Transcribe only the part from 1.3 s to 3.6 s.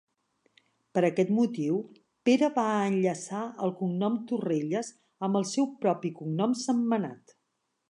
motiu, Pere va enllaçar